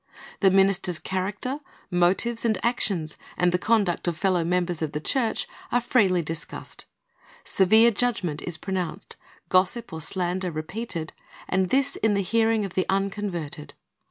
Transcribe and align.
The 0.39 0.49
minister's 0.49 0.97
character, 0.97 1.59
motives, 1.91 2.43
and 2.43 2.57
actions, 2.65 3.17
and 3.37 3.51
the 3.51 3.59
conduct 3.59 4.07
of 4.07 4.17
fellow 4.17 4.43
members 4.43 4.81
of 4.81 4.93
the 4.93 4.99
church, 4.99 5.47
are 5.71 5.79
freely 5.79 6.23
discussed. 6.23 6.87
Severe 7.43 7.91
judgment 7.91 8.41
is 8.41 8.57
pronounced, 8.57 9.15
gossip 9.49 9.93
or 9.93 10.01
slander 10.01 10.49
repeated, 10.49 11.13
and 11.47 11.69
this 11.69 11.97
in 11.97 12.15
the 12.15 12.23
hearing 12.23 12.65
of 12.65 12.73
the 12.73 12.87
unconverted. 12.89 13.75